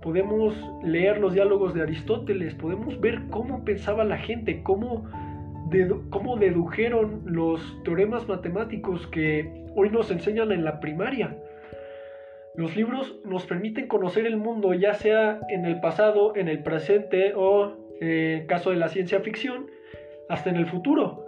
podemos 0.01 0.55
leer 0.83 1.19
los 1.19 1.33
diálogos 1.33 1.73
de 1.73 1.81
Aristóteles, 1.81 2.53
podemos 2.55 2.99
ver 2.99 3.23
cómo 3.29 3.65
pensaba 3.65 4.03
la 4.03 4.17
gente, 4.17 4.61
cómo, 4.63 5.09
cómo 6.09 6.37
dedujeron 6.37 7.23
los 7.25 7.59
teoremas 7.83 8.27
matemáticos 8.27 9.07
que 9.07 9.65
hoy 9.75 9.89
nos 9.89 10.11
enseñan 10.11 10.51
en 10.51 10.63
la 10.63 10.79
primaria. 10.79 11.37
Los 12.55 12.75
libros 12.75 13.19
nos 13.25 13.45
permiten 13.45 13.87
conocer 13.87 14.25
el 14.25 14.37
mundo, 14.37 14.73
ya 14.73 14.93
sea 14.93 15.41
en 15.49 15.65
el 15.65 15.81
pasado, 15.81 16.35
en 16.35 16.47
el 16.47 16.63
presente 16.63 17.33
o, 17.35 17.73
en 17.99 18.41
el 18.41 18.45
caso 18.45 18.69
de 18.69 18.77
la 18.77 18.87
ciencia 18.87 19.19
ficción, 19.19 19.67
hasta 20.29 20.49
en 20.49 20.55
el 20.55 20.67
futuro. 20.67 21.24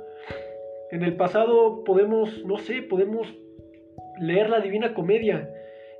En 0.91 1.03
el 1.03 1.15
pasado 1.15 1.83
podemos, 1.83 2.45
no 2.45 2.57
sé, 2.57 2.81
podemos 2.81 3.27
leer 4.19 4.49
la 4.49 4.61
Divina 4.61 4.93
Comedia 4.93 5.49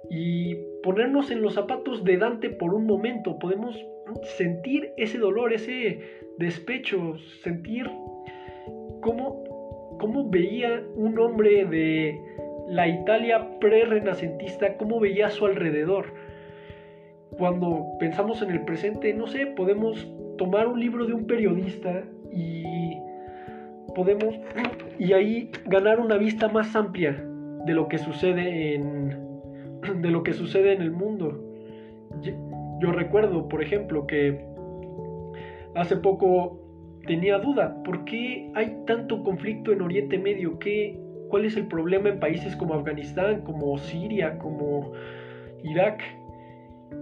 y 0.10 0.56
ponernos 0.82 1.30
en 1.32 1.42
los 1.42 1.56
zapatos 1.56 2.04
de 2.04 2.18
Dante 2.18 2.50
por 2.50 2.74
un 2.74 2.86
momento. 2.86 3.38
Podemos 3.38 3.76
sentir 4.38 4.92
ese 4.98 5.18
dolor, 5.18 5.54
ese 5.54 6.00
despecho, 6.38 7.18
sentir 7.44 7.90
cómo, 9.02 9.98
cómo 10.00 10.30
veía 10.30 10.84
un 10.96 11.20
hombre 11.20 11.66
de 11.66 12.20
la 12.68 12.88
Italia 12.88 13.60
pre-renacentista, 13.60 14.78
cómo 14.78 15.00
veía 15.00 15.28
a 15.28 15.32
su 15.32 15.46
alrededor. 15.46 16.14
Cuando 17.38 17.86
pensamos 18.00 18.42
en 18.42 18.52
el 18.52 18.64
presente, 18.64 19.14
no 19.14 19.28
sé, 19.28 19.48
podemos 19.48 20.08
tomar 20.38 20.68
un 20.68 20.80
libro 20.80 21.06
de 21.06 21.14
un 21.14 21.28
periodista 21.28 22.04
y 22.32 22.87
podemos 23.98 24.36
y 25.00 25.14
ahí 25.14 25.52
ganar 25.66 26.00
una 26.00 26.18
vista 26.18 26.48
más 26.48 26.76
amplia 26.76 27.12
de 27.66 27.74
lo 27.74 27.88
que 27.88 27.98
sucede 27.98 28.76
en 28.76 29.28
de 30.02 30.12
lo 30.12 30.24
que 30.24 30.34
sucede 30.34 30.74
en 30.74 30.82
el 30.82 30.92
mundo. 30.92 31.44
Yo, 32.80 32.92
recuerdo, 32.92 33.48
por 33.50 33.62
ejemplo, 33.62 34.06
que 34.06 34.46
hace 35.76 35.98
poco 35.98 36.60
tenía 37.06 37.40
duda, 37.40 37.82
¿por 37.84 38.06
qué 38.06 38.52
hay 38.56 38.78
tanto 38.86 39.24
conflicto 39.24 39.72
en 39.72 39.82
Oriente 39.82 40.18
Medio? 40.18 40.60
¿Qué, 40.60 41.00
¿Cuál 41.30 41.46
es 41.46 41.58
el 41.58 41.68
problema 41.68 42.10
en 42.10 42.20
países 42.20 42.56
como 42.56 42.76
Afganistán, 42.76 43.42
como 43.42 43.78
Siria, 43.78 44.38
como 44.38 44.92
Irak? 45.64 46.02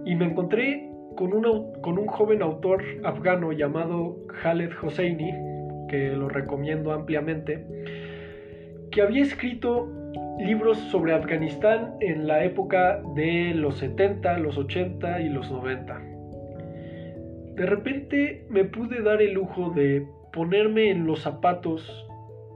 Y 0.04 0.14
me 0.14 0.26
encontré 0.26 0.90
con, 1.16 1.30
con 1.82 1.98
un 1.98 2.06
joven 2.06 2.42
autor 2.42 2.82
afgano 3.04 3.52
llamado 3.52 4.16
Khaled 4.42 4.70
Hosseini, 4.82 5.32
que 5.88 6.10
lo 6.10 6.28
recomiendo 6.28 6.92
ampliamente, 6.92 7.64
que 8.90 9.02
había 9.02 9.22
escrito 9.22 9.88
libros 10.38 10.78
sobre 10.90 11.14
Afganistán 11.14 11.94
en 12.00 12.26
la 12.26 12.44
época 12.44 13.02
de 13.14 13.54
los 13.54 13.78
70, 13.78 14.38
los 14.38 14.58
80 14.58 15.20
y 15.20 15.28
los 15.28 15.50
90. 15.50 16.00
De 17.54 17.66
repente 17.66 18.46
me 18.50 18.64
pude 18.64 19.02
dar 19.02 19.22
el 19.22 19.32
lujo 19.32 19.70
de 19.70 20.06
ponerme 20.32 20.90
en 20.90 21.06
los 21.06 21.22
zapatos 21.22 22.06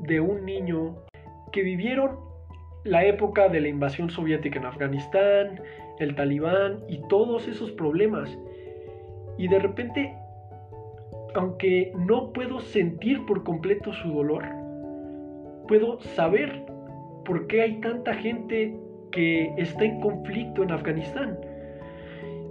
de 0.00 0.20
un 0.20 0.44
niño 0.44 0.96
que 1.52 1.62
vivieron 1.62 2.18
la 2.84 3.04
época 3.04 3.48
de 3.48 3.60
la 3.60 3.68
invasión 3.68 4.10
soviética 4.10 4.58
en 4.58 4.66
Afganistán, 4.66 5.60
el 5.98 6.14
talibán 6.14 6.80
y 6.88 7.00
todos 7.08 7.48
esos 7.48 7.70
problemas. 7.72 8.36
Y 9.38 9.48
de 9.48 9.58
repente 9.58 10.14
aunque 11.34 11.92
no 11.96 12.32
puedo 12.32 12.60
sentir 12.60 13.24
por 13.26 13.44
completo 13.44 13.92
su 13.92 14.12
dolor, 14.12 14.44
puedo 15.68 16.00
saber 16.00 16.64
por 17.24 17.46
qué 17.46 17.62
hay 17.62 17.80
tanta 17.80 18.14
gente 18.14 18.76
que 19.12 19.52
está 19.56 19.84
en 19.84 20.00
conflicto 20.00 20.62
en 20.62 20.72
Afganistán. 20.72 21.38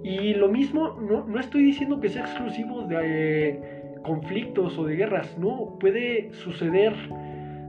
Y 0.04 0.34
lo 0.34 0.48
mismo, 0.48 0.98
no, 1.00 1.40
estoy 1.40 1.64
diciendo 1.64 2.00
que 2.00 2.10
sea 2.10 2.24
exclusivo 2.24 2.84
de 2.84 3.50
eh, 3.50 3.60
conflictos 4.04 4.78
o 4.78 4.86
de 4.86 4.96
guerras, 4.96 5.38
no, 5.38 5.78
puede 5.80 6.32
suceder 6.34 6.94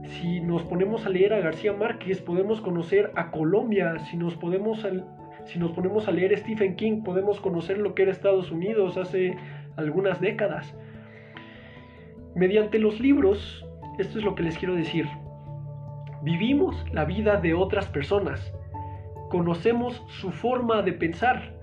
si 0.05 0.39
nos 0.39 0.63
ponemos 0.63 1.05
a 1.05 1.09
leer 1.09 1.33
a 1.33 1.39
García 1.39 1.73
Márquez, 1.73 2.21
podemos 2.21 2.61
conocer 2.61 3.11
a 3.15 3.31
Colombia, 3.31 3.99
si 4.09 4.17
nos, 4.17 4.35
podemos 4.35 4.85
si 5.45 5.59
nos 5.59 5.71
ponemos 5.71 6.07
a 6.07 6.11
leer 6.11 6.37
Stephen 6.37 6.75
King, 6.75 7.03
podemos 7.03 7.39
conocer 7.39 7.77
lo 7.77 7.93
que 7.93 8.03
era 8.03 8.11
Estados 8.11 8.51
Unidos 8.51 8.97
hace 8.97 9.35
algunas 9.75 10.19
décadas. 10.21 10.73
Mediante 12.35 12.79
los 12.79 12.99
libros, 12.99 13.65
esto 13.99 14.19
es 14.19 14.23
lo 14.23 14.35
que 14.35 14.43
les 14.43 14.57
quiero 14.57 14.75
decir, 14.75 15.05
vivimos 16.23 16.75
la 16.93 17.03
vida 17.05 17.37
de 17.37 17.53
otras 17.53 17.87
personas, 17.87 18.53
conocemos 19.29 20.03
su 20.07 20.31
forma 20.31 20.81
de 20.81 20.93
pensar, 20.93 21.53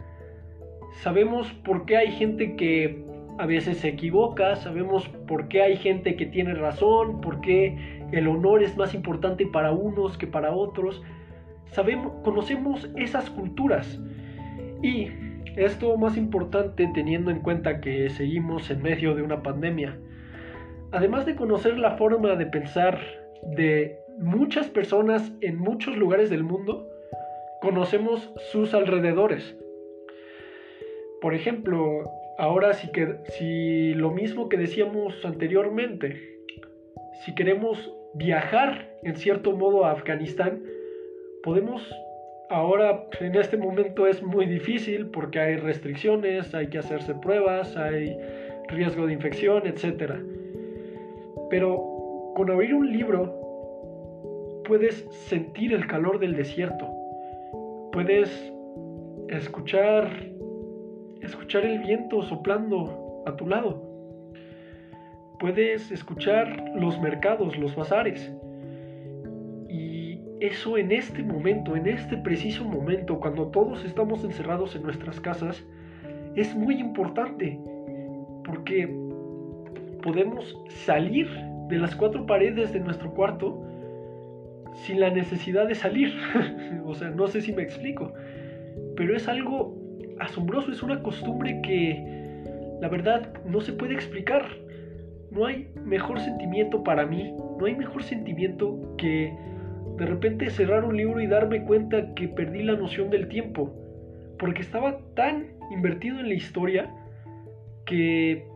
sabemos 1.02 1.50
por 1.64 1.86
qué 1.86 1.96
hay 1.96 2.12
gente 2.12 2.54
que 2.56 3.02
a 3.38 3.46
veces 3.46 3.78
se 3.78 3.88
equivoca, 3.88 4.56
sabemos 4.56 5.08
por 5.26 5.48
qué 5.48 5.62
hay 5.62 5.76
gente 5.76 6.16
que 6.16 6.26
tiene 6.26 6.54
razón, 6.54 7.20
por 7.20 7.40
qué 7.40 8.02
el 8.12 8.26
honor 8.26 8.62
es 8.62 8.76
más 8.76 8.94
importante 8.94 9.46
para 9.46 9.70
unos 9.72 10.18
que 10.18 10.26
para 10.26 10.52
otros. 10.52 11.02
Sabemos, 11.66 12.12
conocemos 12.24 12.90
esas 12.96 13.30
culturas 13.30 14.00
y 14.82 15.08
esto 15.56 15.96
más 15.96 16.16
importante 16.16 16.90
teniendo 16.92 17.30
en 17.30 17.40
cuenta 17.40 17.80
que 17.80 18.10
seguimos 18.10 18.70
en 18.70 18.82
medio 18.82 19.14
de 19.14 19.22
una 19.22 19.42
pandemia 19.42 19.98
además 20.92 21.26
de 21.26 21.36
conocer 21.36 21.78
la 21.78 21.96
forma 21.96 22.34
de 22.36 22.46
pensar 22.46 23.00
de 23.42 23.98
muchas 24.18 24.68
personas 24.68 25.32
en 25.40 25.56
muchos 25.58 25.96
lugares 25.96 26.30
del 26.30 26.42
mundo, 26.42 26.88
conocemos 27.60 28.32
sus 28.50 28.74
alrededores. 28.74 29.56
Por 31.20 31.34
ejemplo, 31.34 32.10
ahora 32.38 32.72
sí 32.74 32.90
que 32.92 33.16
si 33.36 33.94
lo 33.94 34.10
mismo 34.10 34.48
que 34.48 34.56
decíamos 34.56 35.24
anteriormente, 35.24 36.38
si 37.24 37.34
queremos 37.34 37.92
viajar 38.14 38.88
en 39.02 39.16
cierto 39.16 39.52
modo 39.52 39.84
a 39.84 39.92
Afganistán, 39.92 40.62
podemos 41.42 41.82
ahora 42.50 43.04
en 43.20 43.34
este 43.34 43.56
momento 43.56 44.06
es 44.06 44.22
muy 44.22 44.46
difícil 44.46 45.06
porque 45.06 45.38
hay 45.38 45.56
restricciones, 45.56 46.54
hay 46.54 46.68
que 46.68 46.78
hacerse 46.78 47.14
pruebas, 47.14 47.76
hay 47.76 48.16
riesgo 48.68 49.06
de 49.06 49.12
infección, 49.12 49.66
etcétera. 49.66 50.20
Pero 51.50 52.32
con 52.36 52.50
abrir 52.50 52.74
un 52.74 52.92
libro 52.92 53.34
puedes 54.66 55.06
sentir 55.28 55.72
el 55.72 55.86
calor 55.86 56.18
del 56.18 56.36
desierto. 56.36 56.86
Puedes 57.92 58.52
escuchar 59.28 60.08
escuchar 61.22 61.64
el 61.64 61.80
viento 61.80 62.22
soplando 62.22 63.22
a 63.26 63.36
tu 63.36 63.46
lado. 63.46 63.82
Puedes 65.38 65.90
escuchar 65.90 66.72
los 66.74 67.00
mercados, 67.00 67.56
los 67.58 67.74
bazares. 67.74 68.32
Y 69.68 70.20
eso 70.40 70.78
en 70.78 70.92
este 70.92 71.22
momento, 71.22 71.76
en 71.76 71.86
este 71.86 72.16
preciso 72.16 72.64
momento, 72.64 73.20
cuando 73.20 73.48
todos 73.48 73.84
estamos 73.84 74.24
encerrados 74.24 74.74
en 74.74 74.82
nuestras 74.82 75.20
casas, 75.20 75.64
es 76.34 76.54
muy 76.54 76.76
importante. 76.76 77.58
Porque 78.44 78.88
podemos 80.02 80.56
salir 80.68 81.28
de 81.68 81.78
las 81.78 81.94
cuatro 81.94 82.26
paredes 82.26 82.72
de 82.72 82.80
nuestro 82.80 83.12
cuarto 83.12 83.62
sin 84.74 85.00
la 85.00 85.10
necesidad 85.10 85.66
de 85.66 85.74
salir. 85.74 86.12
o 86.84 86.94
sea, 86.94 87.10
no 87.10 87.28
sé 87.28 87.40
si 87.40 87.52
me 87.52 87.62
explico. 87.62 88.12
Pero 88.96 89.16
es 89.16 89.28
algo 89.28 89.76
asombroso, 90.18 90.72
es 90.72 90.82
una 90.82 91.02
costumbre 91.02 91.60
que 91.62 92.18
la 92.80 92.88
verdad 92.88 93.32
no 93.44 93.60
se 93.60 93.72
puede 93.72 93.94
explicar. 93.94 94.46
No 95.30 95.46
hay 95.46 95.68
mejor 95.84 96.20
sentimiento 96.20 96.82
para 96.82 97.04
mí, 97.04 97.34
no 97.58 97.66
hay 97.66 97.76
mejor 97.76 98.02
sentimiento 98.02 98.94
que 98.96 99.36
de 99.98 100.06
repente 100.06 100.48
cerrar 100.48 100.84
un 100.84 100.96
libro 100.96 101.20
y 101.20 101.26
darme 101.26 101.64
cuenta 101.64 102.14
que 102.14 102.28
perdí 102.28 102.62
la 102.62 102.76
noción 102.76 103.10
del 103.10 103.28
tiempo. 103.28 103.74
Porque 104.38 104.62
estaba 104.62 105.00
tan 105.14 105.48
invertido 105.70 106.20
en 106.20 106.28
la 106.28 106.34
historia 106.34 106.94
que 107.84 108.46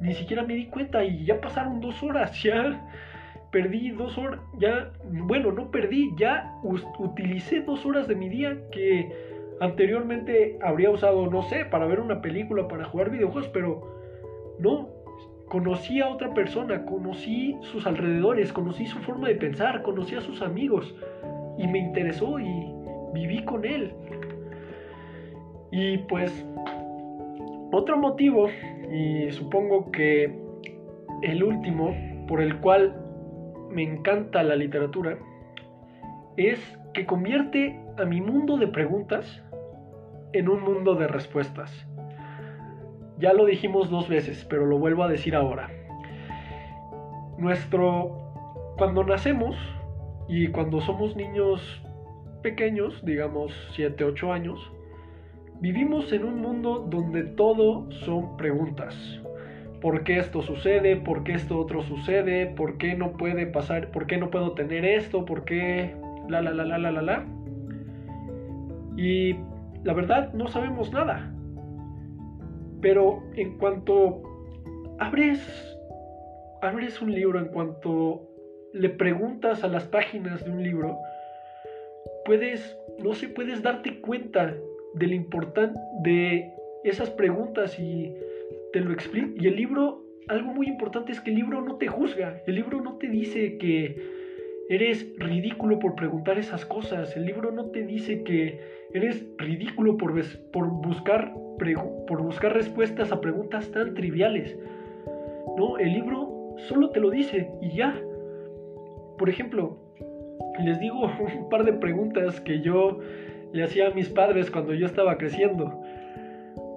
ni 0.00 0.14
siquiera 0.14 0.42
me 0.42 0.54
di 0.54 0.66
cuenta 0.66 1.04
y 1.04 1.24
ya 1.24 1.40
pasaron 1.40 1.80
dos 1.80 2.02
horas, 2.02 2.42
ya 2.42 2.88
perdí 3.50 3.90
dos 3.90 4.18
horas, 4.18 4.40
ya, 4.58 4.90
bueno, 5.04 5.52
no 5.52 5.70
perdí, 5.70 6.10
ya 6.16 6.54
utilicé 6.98 7.60
dos 7.60 7.86
horas 7.86 8.08
de 8.08 8.16
mi 8.16 8.28
día 8.28 8.58
que 8.72 9.12
anteriormente 9.60 10.58
habría 10.60 10.90
usado, 10.90 11.30
no 11.30 11.42
sé, 11.44 11.64
para 11.64 11.86
ver 11.86 12.00
una 12.00 12.20
película, 12.20 12.66
para 12.66 12.84
jugar 12.84 13.10
videojuegos, 13.10 13.48
pero 13.52 13.94
no, 14.58 14.88
conocí 15.48 16.00
a 16.00 16.08
otra 16.08 16.34
persona, 16.34 16.84
conocí 16.84 17.56
sus 17.62 17.86
alrededores, 17.86 18.52
conocí 18.52 18.86
su 18.86 18.98
forma 19.00 19.28
de 19.28 19.36
pensar, 19.36 19.82
conocí 19.82 20.16
a 20.16 20.20
sus 20.20 20.42
amigos 20.42 20.94
y 21.58 21.66
me 21.68 21.78
interesó 21.78 22.40
y 22.40 22.72
viví 23.12 23.44
con 23.44 23.64
él. 23.64 23.92
Y 25.70 25.98
pues 25.98 26.44
otro 27.74 27.98
motivo 27.98 28.48
y 28.92 29.30
supongo 29.32 29.90
que 29.90 30.38
el 31.22 31.42
último 31.42 31.94
por 32.26 32.40
el 32.40 32.60
cual 32.60 33.00
me 33.70 33.82
encanta 33.82 34.42
la 34.42 34.56
literatura 34.56 35.18
es 36.36 36.60
que 36.92 37.06
convierte 37.06 37.80
a 37.98 38.04
mi 38.04 38.20
mundo 38.20 38.56
de 38.56 38.68
preguntas 38.68 39.42
en 40.32 40.48
un 40.48 40.62
mundo 40.62 40.94
de 40.94 41.06
respuestas. 41.06 41.86
Ya 43.18 43.32
lo 43.32 43.44
dijimos 43.44 43.90
dos 43.90 44.08
veces, 44.08 44.44
pero 44.48 44.66
lo 44.66 44.78
vuelvo 44.78 45.04
a 45.04 45.08
decir 45.08 45.34
ahora. 45.34 45.70
Nuestro... 47.38 48.20
Cuando 48.76 49.04
nacemos 49.04 49.56
y 50.28 50.48
cuando 50.48 50.80
somos 50.80 51.14
niños 51.14 51.80
pequeños, 52.42 53.04
digamos 53.04 53.52
7, 53.76 54.02
8 54.02 54.32
años, 54.32 54.73
vivimos 55.64 56.12
en 56.12 56.24
un 56.24 56.42
mundo 56.42 56.86
donde 56.90 57.22
todo 57.22 57.90
son 57.90 58.36
preguntas. 58.36 58.94
¿Por 59.80 60.04
qué 60.04 60.18
esto 60.18 60.42
sucede? 60.42 60.96
¿Por 60.96 61.24
qué 61.24 61.32
esto 61.32 61.58
otro 61.58 61.80
sucede? 61.80 62.48
¿Por 62.48 62.76
qué 62.76 62.94
no 62.94 63.12
puede 63.12 63.46
pasar? 63.46 63.90
¿Por 63.90 64.06
qué 64.06 64.18
no 64.18 64.30
puedo 64.30 64.52
tener 64.52 64.84
esto? 64.84 65.24
¿Por 65.24 65.46
qué? 65.46 65.96
La, 66.28 66.42
la, 66.42 66.52
la, 66.52 66.66
la, 66.66 66.76
la, 66.76 66.90
la, 66.90 67.00
la. 67.00 67.24
Y 68.98 69.36
la 69.84 69.94
verdad 69.94 70.34
no 70.34 70.48
sabemos 70.48 70.92
nada. 70.92 71.32
Pero 72.82 73.22
en 73.34 73.56
cuanto 73.56 74.20
abres, 74.98 75.40
abres 76.60 77.00
un 77.00 77.10
libro, 77.10 77.38
en 77.38 77.46
cuanto 77.46 78.28
le 78.74 78.90
preguntas 78.90 79.64
a 79.64 79.68
las 79.68 79.84
páginas 79.84 80.44
de 80.44 80.50
un 80.50 80.62
libro, 80.62 80.98
puedes, 82.26 82.78
no 83.02 83.14
sé, 83.14 83.28
puedes 83.28 83.62
darte 83.62 84.02
cuenta 84.02 84.54
de 84.94 85.06
lo 85.06 85.14
importante 85.14 85.78
de 86.02 86.52
esas 86.84 87.10
preguntas 87.10 87.78
y 87.78 88.12
te 88.72 88.80
lo 88.80 88.92
explico. 88.92 89.28
Y 89.36 89.46
el 89.46 89.56
libro, 89.56 90.04
algo 90.28 90.52
muy 90.52 90.66
importante 90.66 91.12
es 91.12 91.20
que 91.20 91.30
el 91.30 91.36
libro 91.36 91.62
no 91.62 91.76
te 91.76 91.88
juzga, 91.88 92.42
el 92.46 92.54
libro 92.54 92.80
no 92.80 92.96
te 92.96 93.08
dice 93.08 93.58
que 93.58 93.96
eres 94.68 95.06
ridículo 95.18 95.78
por 95.78 95.94
preguntar 95.94 96.38
esas 96.38 96.64
cosas, 96.64 97.16
el 97.16 97.26
libro 97.26 97.52
no 97.52 97.66
te 97.66 97.84
dice 97.84 98.22
que 98.22 98.60
eres 98.94 99.26
ridículo 99.38 99.96
por, 99.96 100.14
por 100.52 100.70
buscar 100.70 101.34
por 102.06 102.22
buscar 102.22 102.52
respuestas 102.52 103.12
a 103.12 103.20
preguntas 103.20 103.70
tan 103.70 103.94
triviales. 103.94 104.56
No, 105.56 105.78
el 105.78 105.92
libro 105.92 106.56
solo 106.68 106.90
te 106.90 107.00
lo 107.00 107.10
dice 107.10 107.48
y 107.62 107.76
ya. 107.76 107.94
Por 109.18 109.28
ejemplo, 109.28 109.78
les 110.64 110.78
digo 110.80 111.10
un 111.38 111.48
par 111.48 111.64
de 111.64 111.72
preguntas 111.72 112.40
que 112.40 112.60
yo 112.60 112.98
le 113.54 113.62
hacía 113.62 113.86
a 113.86 113.90
mis 113.90 114.08
padres 114.08 114.50
cuando 114.50 114.74
yo 114.74 114.84
estaba 114.84 115.16
creciendo. 115.16 115.80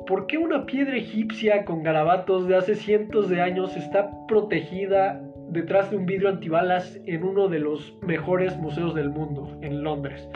¿Por 0.05 0.27
qué 0.27 0.37
una 0.37 0.67
piedra 0.67 0.95
egipcia 0.95 1.65
con 1.65 1.81
garabatos 1.81 2.47
de 2.47 2.55
hace 2.55 2.75
cientos 2.75 3.29
de 3.29 3.41
años 3.41 3.75
está 3.75 4.11
protegida 4.27 5.19
detrás 5.49 5.89
de 5.89 5.97
un 5.97 6.05
vidrio 6.05 6.29
antibalas 6.29 6.99
en 7.07 7.23
uno 7.23 7.47
de 7.47 7.59
los 7.59 7.97
mejores 8.03 8.55
museos 8.57 8.93
del 8.93 9.09
mundo, 9.09 9.57
en 9.61 9.83
Londres? 9.83 10.29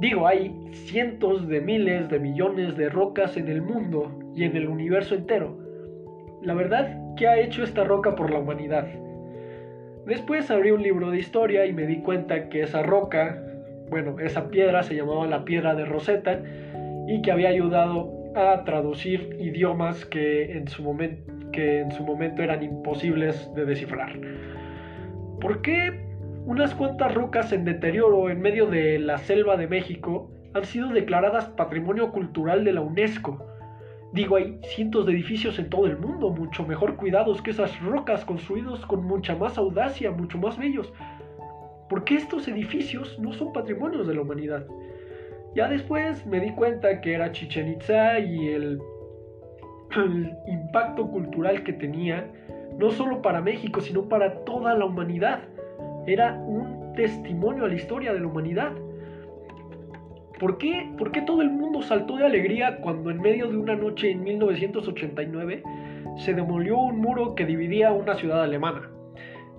Digo, 0.00 0.26
hay 0.26 0.56
cientos 0.72 1.46
de 1.48 1.60
miles 1.60 2.08
de 2.08 2.18
millones 2.18 2.74
de 2.78 2.88
rocas 2.88 3.36
en 3.36 3.48
el 3.48 3.60
mundo 3.60 4.18
y 4.34 4.44
en 4.44 4.56
el 4.56 4.68
universo 4.68 5.14
entero. 5.14 5.58
La 6.40 6.54
verdad, 6.54 6.98
¿qué 7.16 7.28
ha 7.28 7.38
hecho 7.38 7.62
esta 7.62 7.84
roca 7.84 8.16
por 8.16 8.30
la 8.30 8.38
humanidad? 8.38 8.88
Después 10.06 10.50
abrí 10.50 10.70
un 10.70 10.82
libro 10.82 11.10
de 11.10 11.18
historia 11.18 11.66
y 11.66 11.74
me 11.74 11.86
di 11.86 12.00
cuenta 12.00 12.48
que 12.48 12.62
esa 12.62 12.82
roca, 12.82 13.42
bueno, 13.88 14.18
esa 14.20 14.48
piedra 14.48 14.82
se 14.82 14.94
llamaba 14.94 15.26
la 15.26 15.44
piedra 15.44 15.74
de 15.74 15.84
Rosetta 15.84 16.40
y 17.06 17.22
que 17.22 17.32
había 17.32 17.48
ayudado 17.48 18.12
a 18.34 18.64
traducir 18.64 19.36
idiomas 19.40 20.04
que 20.04 20.56
en 20.56 20.68
su, 20.68 20.96
que 21.52 21.80
en 21.80 21.90
su 21.92 22.04
momento 22.04 22.42
eran 22.42 22.62
imposibles 22.62 23.52
de 23.54 23.64
descifrar. 23.64 24.18
¿Por 25.40 25.62
qué 25.62 26.06
unas 26.46 26.74
cuantas 26.74 27.12
rocas 27.12 27.52
en 27.52 27.64
deterioro 27.64 28.30
en 28.30 28.40
medio 28.40 28.66
de 28.66 29.00
la 29.00 29.18
selva 29.18 29.56
de 29.56 29.66
México 29.66 30.30
han 30.54 30.64
sido 30.64 30.88
declaradas 30.90 31.46
Patrimonio 31.46 32.12
Cultural 32.12 32.64
de 32.64 32.72
la 32.72 32.82
UNESCO. 32.82 33.44
Digo, 34.12 34.36
hay 34.36 34.58
cientos 34.62 35.04
de 35.06 35.12
edificios 35.12 35.58
en 35.58 35.68
todo 35.68 35.86
el 35.86 35.98
mundo, 35.98 36.30
mucho 36.30 36.64
mejor 36.64 36.94
cuidados 36.94 37.42
que 37.42 37.50
esas 37.50 37.78
rocas, 37.82 38.24
construidos 38.24 38.86
con 38.86 39.04
mucha 39.04 39.34
más 39.34 39.58
audacia, 39.58 40.12
mucho 40.12 40.38
más 40.38 40.56
bellos. 40.56 40.92
¿Por 41.88 42.04
qué 42.04 42.16
estos 42.16 42.48
edificios 42.48 43.18
no 43.18 43.32
son 43.32 43.52
patrimonios 43.52 44.06
de 44.06 44.14
la 44.14 44.22
humanidad? 44.22 44.66
Ya 45.54 45.68
después 45.68 46.26
me 46.26 46.40
di 46.40 46.50
cuenta 46.52 47.00
que 47.00 47.14
era 47.14 47.32
Chichen 47.32 47.68
Itza 47.68 48.18
y 48.18 48.48
el, 48.48 48.80
el 49.96 50.36
impacto 50.46 51.08
cultural 51.08 51.62
que 51.62 51.72
tenía, 51.72 52.30
no 52.78 52.90
solo 52.90 53.22
para 53.22 53.40
México, 53.40 53.80
sino 53.80 54.08
para 54.08 54.44
toda 54.44 54.74
la 54.74 54.84
humanidad 54.84 55.44
era 56.06 56.34
un 56.34 56.92
testimonio 56.94 57.64
a 57.64 57.68
la 57.68 57.74
historia 57.74 58.12
de 58.12 58.20
la 58.20 58.26
humanidad. 58.26 58.72
¿Por 60.38 60.58
qué? 60.58 60.92
¿Por 60.98 61.12
qué 61.12 61.22
todo 61.22 61.40
el 61.40 61.50
mundo 61.50 61.82
saltó 61.82 62.16
de 62.16 62.26
alegría 62.26 62.78
cuando 62.80 63.10
en 63.10 63.20
medio 63.20 63.48
de 63.48 63.56
una 63.56 63.74
noche 63.74 64.10
en 64.10 64.22
1989 64.22 65.62
se 66.18 66.34
demolió 66.34 66.78
un 66.78 67.00
muro 67.00 67.34
que 67.34 67.46
dividía 67.46 67.92
una 67.92 68.14
ciudad 68.16 68.42
alemana? 68.42 68.90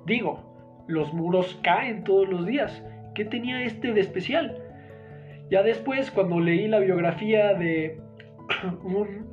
Digo, 0.05 0.46
los 0.87 1.13
muros 1.13 1.59
caen 1.63 2.03
todos 2.03 2.27
los 2.27 2.45
días. 2.45 2.83
¿Qué 3.13 3.25
tenía 3.25 3.63
este 3.63 3.93
de 3.93 4.01
especial? 4.01 4.57
Ya 5.49 5.63
después, 5.63 6.11
cuando 6.11 6.39
leí 6.39 6.67
la 6.67 6.79
biografía 6.79 7.53
de 7.53 7.99
un 8.83 9.27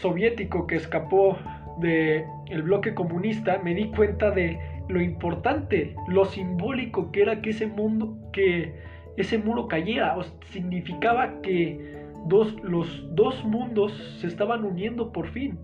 soviético 0.00 0.66
que 0.66 0.76
escapó 0.76 1.38
del 1.78 2.24
el 2.48 2.62
bloque 2.62 2.94
comunista, 2.94 3.58
me 3.62 3.74
di 3.74 3.90
cuenta 3.90 4.30
de 4.30 4.58
lo 4.88 5.00
importante, 5.00 5.94
lo 6.08 6.24
simbólico 6.24 7.10
que 7.10 7.22
era 7.22 7.40
que 7.40 7.50
ese 7.50 7.66
mundo, 7.66 8.16
que 8.32 8.74
ese 9.16 9.38
muro 9.38 9.66
cayera, 9.66 10.16
o 10.16 10.22
significaba 10.52 11.40
que 11.42 11.96
los 12.28 13.14
dos 13.14 13.44
mundos 13.44 13.92
se 14.20 14.26
estaban 14.26 14.64
uniendo 14.64 15.12
por 15.12 15.28
fin. 15.28 15.58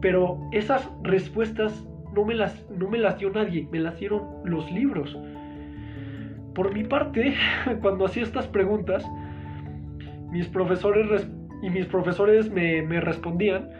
Pero 0.00 0.40
esas 0.52 0.90
respuestas 1.02 1.86
no 2.14 2.24
me 2.24 2.34
las, 2.34 2.68
no 2.70 2.88
me 2.88 2.98
dio 3.18 3.30
nadie, 3.30 3.66
me 3.70 3.80
las 3.80 3.98
dieron 3.98 4.22
los 4.44 4.70
libros. 4.70 5.16
Por 6.54 6.72
mi 6.74 6.84
parte, 6.84 7.34
cuando 7.82 8.06
hacía 8.06 8.22
estas 8.22 8.46
preguntas, 8.46 9.04
mis 10.30 10.46
profesores 10.48 11.28
y 11.62 11.70
mis 11.70 11.86
profesores 11.86 12.50
me, 12.50 12.82
me 12.82 13.00
respondían, 13.00 13.70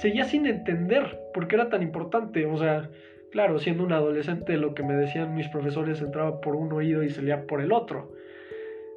seguía 0.00 0.24
sin 0.24 0.46
entender 0.46 1.18
por 1.34 1.48
qué 1.48 1.56
era 1.56 1.68
tan 1.68 1.82
importante. 1.82 2.46
O 2.46 2.56
sea, 2.56 2.88
Claro, 3.30 3.60
siendo 3.60 3.84
un 3.84 3.92
adolescente 3.92 4.56
lo 4.56 4.74
que 4.74 4.82
me 4.82 4.94
decían 4.94 5.34
mis 5.34 5.48
profesores 5.48 6.00
entraba 6.00 6.40
por 6.40 6.56
un 6.56 6.72
oído 6.72 7.02
y 7.04 7.10
salía 7.10 7.46
por 7.46 7.60
el 7.60 7.72
otro. 7.72 8.12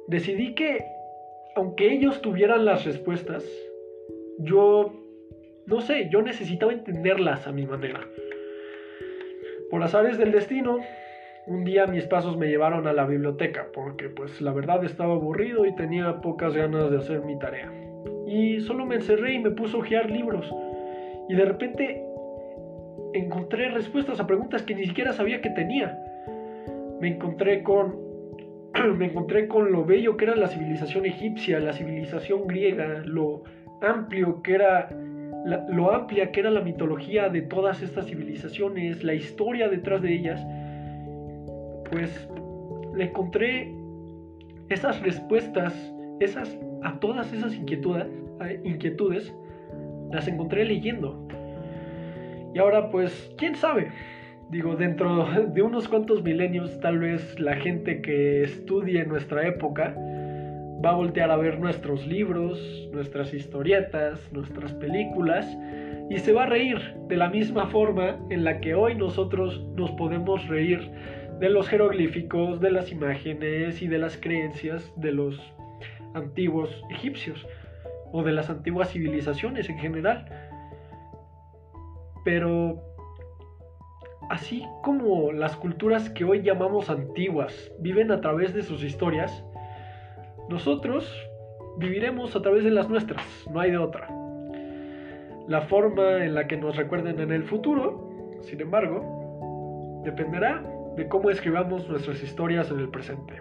Decidí 0.08 0.54
que, 0.54 0.84
aunque 1.54 1.92
ellos 1.92 2.20
tuvieran 2.20 2.64
las 2.64 2.84
respuestas, 2.84 3.44
yo, 4.38 4.92
no 5.66 5.80
sé, 5.80 6.08
yo 6.10 6.20
necesitaba 6.20 6.72
entenderlas 6.72 7.46
a 7.46 7.52
mi 7.52 7.64
manera. 7.64 8.00
Por 9.70 9.82
azares 9.82 10.18
del 10.18 10.32
destino, 10.32 10.78
un 11.46 11.64
día 11.64 11.86
mis 11.86 12.06
pasos 12.06 12.36
me 12.36 12.48
llevaron 12.48 12.86
a 12.86 12.92
la 12.92 13.06
biblioteca, 13.06 13.66
porque 13.72 14.08
pues 14.08 14.40
la 14.40 14.52
verdad 14.52 14.84
estaba 14.84 15.14
aburrido 15.14 15.66
y 15.66 15.74
tenía 15.74 16.20
pocas 16.20 16.54
ganas 16.54 16.90
de 16.90 16.98
hacer 16.98 17.22
mi 17.22 17.38
tarea. 17.38 17.72
Y 18.26 18.60
solo 18.60 18.86
me 18.86 18.96
encerré 18.96 19.34
y 19.34 19.38
me 19.38 19.50
puse 19.50 19.76
a 19.76 19.80
hojear 19.80 20.10
libros. 20.10 20.50
Y 21.28 21.34
de 21.34 21.44
repente 21.44 22.04
encontré 23.12 23.70
respuestas 23.70 24.20
a 24.20 24.26
preguntas 24.26 24.62
que 24.62 24.74
ni 24.74 24.86
siquiera 24.86 25.12
sabía 25.12 25.40
que 25.40 25.50
tenía. 25.50 25.98
Me 27.00 27.08
encontré 27.08 27.62
con 27.62 28.04
me 28.96 29.06
encontré 29.06 29.46
con 29.48 29.70
lo 29.70 29.84
bello 29.84 30.16
que 30.16 30.24
era 30.24 30.36
la 30.36 30.48
civilización 30.48 31.06
egipcia, 31.06 31.60
la 31.60 31.72
civilización 31.72 32.46
griega, 32.46 33.02
lo 33.04 33.42
amplio 33.80 34.42
que 34.42 34.54
era 34.54 34.88
lo 35.44 35.94
amplia 35.94 36.32
que 36.32 36.40
era 36.40 36.50
la 36.50 36.62
mitología 36.62 37.28
de 37.28 37.42
todas 37.42 37.82
estas 37.82 38.06
civilizaciones, 38.06 39.04
la 39.04 39.14
historia 39.14 39.68
detrás 39.68 40.02
de 40.02 40.14
ellas. 40.14 40.44
Pues 41.90 42.28
le 42.94 43.04
encontré 43.04 43.74
esas 44.68 45.00
respuestas, 45.02 45.74
esas 46.20 46.58
a 46.82 46.98
todas 47.00 47.32
esas 47.32 47.54
inquietudes, 47.54 48.06
inquietudes 48.64 49.34
las 50.10 50.28
encontré 50.28 50.64
leyendo. 50.64 51.26
Y 52.54 52.58
ahora 52.58 52.90
pues, 52.90 53.32
quién 53.36 53.56
sabe. 53.56 53.90
Digo, 54.50 54.76
dentro 54.76 55.26
de 55.48 55.62
unos 55.62 55.88
cuantos 55.88 56.22
milenios, 56.22 56.78
tal 56.80 56.98
vez 56.98 57.38
la 57.40 57.56
gente 57.56 58.00
que 58.00 58.44
estudie 58.44 59.04
nuestra 59.04 59.46
época 59.48 59.96
va 60.84 60.90
a 60.90 60.94
voltear 60.94 61.30
a 61.30 61.36
ver 61.36 61.58
nuestros 61.58 62.06
libros, 62.06 62.60
nuestras 62.92 63.32
historietas, 63.32 64.30
nuestras 64.32 64.72
películas 64.74 65.46
y 66.10 66.18
se 66.18 66.32
va 66.32 66.42
a 66.42 66.46
reír 66.46 66.78
de 67.08 67.16
la 67.16 67.30
misma 67.30 67.68
forma 67.68 68.18
en 68.28 68.44
la 68.44 68.60
que 68.60 68.74
hoy 68.74 68.94
nosotros 68.94 69.64
nos 69.76 69.90
podemos 69.92 70.46
reír 70.48 70.90
de 71.40 71.48
los 71.48 71.68
jeroglíficos, 71.68 72.60
de 72.60 72.70
las 72.70 72.92
imágenes 72.92 73.80
y 73.80 73.88
de 73.88 73.98
las 73.98 74.18
creencias 74.18 74.92
de 74.96 75.12
los 75.12 75.40
antiguos 76.12 76.70
egipcios 76.90 77.46
o 78.12 78.22
de 78.22 78.32
las 78.32 78.50
antiguas 78.50 78.90
civilizaciones 78.90 79.68
en 79.70 79.78
general. 79.78 80.26
Pero 82.24 82.82
así 84.28 84.64
como 84.82 85.32
las 85.32 85.56
culturas 85.56 86.10
que 86.10 86.24
hoy 86.24 86.42
llamamos 86.42 86.90
antiguas 86.90 87.72
viven 87.80 88.12
a 88.12 88.20
través 88.20 88.52
de 88.54 88.62
sus 88.62 88.84
historias, 88.84 89.44
nosotros 90.48 91.10
viviremos 91.78 92.34
a 92.36 92.42
través 92.42 92.64
de 92.64 92.70
las 92.70 92.88
nuestras, 92.88 93.24
no 93.50 93.60
hay 93.60 93.70
de 93.70 93.78
otra. 93.78 94.08
La 95.48 95.62
forma 95.62 96.24
en 96.24 96.34
la 96.34 96.46
que 96.46 96.56
nos 96.56 96.76
recuerden 96.76 97.20
en 97.20 97.32
el 97.32 97.44
futuro, 97.44 98.08
sin 98.42 98.60
embargo, 98.60 100.02
dependerá 100.04 100.62
de 100.96 101.08
cómo 101.08 101.30
escribamos 101.30 101.88
nuestras 101.88 102.22
historias 102.22 102.70
en 102.70 102.78
el 102.78 102.88
presente. 102.88 103.34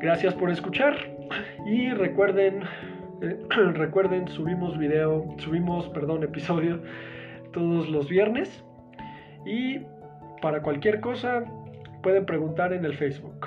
Gracias 0.00 0.34
por 0.34 0.50
escuchar 0.50 0.96
y 1.64 1.90
recuerden, 1.90 2.62
eh, 3.22 3.38
recuerden 3.74 4.28
subimos 4.28 4.76
video, 4.78 5.26
subimos, 5.38 5.88
perdón, 5.90 6.24
episodio 6.24 6.80
todos 7.52 7.88
los 7.88 8.08
viernes 8.08 8.64
y 9.44 9.80
para 10.40 10.62
cualquier 10.62 11.00
cosa 11.00 11.44
pueden 12.02 12.26
preguntar 12.26 12.72
en 12.72 12.84
el 12.84 12.94
Facebook. 12.94 13.46